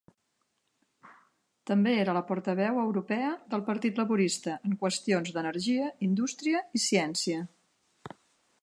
També 1.71 1.93
era 2.03 2.15
la 2.19 2.23
portaveu 2.31 2.79
europea 2.85 3.29
del 3.53 3.65
Partit 3.69 4.03
Laborista 4.03 4.57
en 4.71 4.75
qüestions 4.87 5.31
d'energia, 5.37 5.95
indústria 6.11 6.65
i 6.81 6.85
ciència. 6.89 7.47